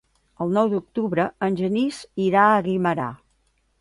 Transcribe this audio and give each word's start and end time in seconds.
El 0.45 0.53
nou 0.57 0.69
d'octubre 0.71 1.25
en 1.49 1.59
Genís 1.61 1.99
irà 2.31 2.47
a 2.55 2.67
Guimerà. 2.69 3.07